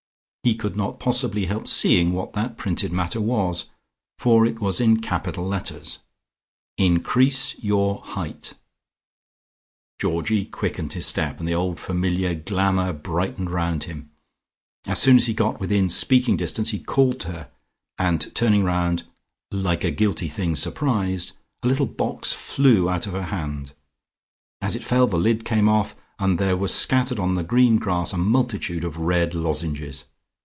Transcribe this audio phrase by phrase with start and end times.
[0.43, 3.65] He could not possibly help seeing what that printed matter was,
[4.17, 5.99] for it was in capital letters:
[6.79, 8.53] INCREASE YOUR HEIGHT
[9.99, 14.09] Georgie quickened his step, and the old familiar glamour brightened round him.
[14.87, 17.51] As soon as he got within speaking distance, he called to her,
[17.99, 19.03] and turning round,
[19.51, 23.73] "like a guilty thing surprised," a little box flew out of her hand.
[24.59, 28.11] As it fell the lid came off, and there was scattered on the green grass
[28.11, 30.05] a multitude of red lozenges.